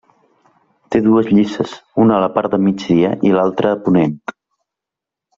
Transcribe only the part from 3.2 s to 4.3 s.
i l'altra a ponent.